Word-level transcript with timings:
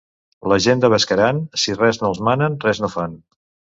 La 0.53 0.57
gent 0.65 0.79
de 0.85 0.89
Bescaran, 0.93 1.41
si 1.65 1.75
res 1.81 2.03
no 2.05 2.11
els 2.13 2.23
manen 2.31 2.57
res 2.65 2.83
no 2.87 2.91
fan. 2.99 3.19